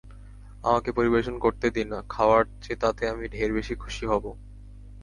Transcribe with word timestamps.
আমাকে 0.63 0.89
পরিবেশন 0.91 1.35
করতে 1.39 1.67
দিন, 1.69 1.89
খাওয়ার 2.09 2.43
চেয়ে 2.61 2.81
তাতে 2.81 3.03
আমি 3.09 3.25
ঢের 3.27 3.51
বেশি 3.53 3.73
খুশি 3.75 4.03
হব। 4.05 4.23